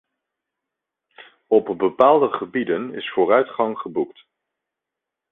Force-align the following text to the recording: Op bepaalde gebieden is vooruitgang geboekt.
Op 1.47 1.77
bepaalde 1.77 2.27
gebieden 2.27 2.93
is 2.93 3.11
vooruitgang 3.11 3.77
geboekt. 3.77 4.25